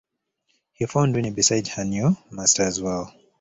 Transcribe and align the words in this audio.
He 0.73 0.87
found 0.87 1.13
Winnie 1.13 1.29
beside 1.29 1.67
her 1.67 1.85
new 1.85 2.17
Master's 2.31 2.81
well. 2.81 3.13